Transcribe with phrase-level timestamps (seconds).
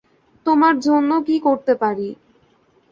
[0.45, 2.07] তোমার জন্য কি করতে পারি?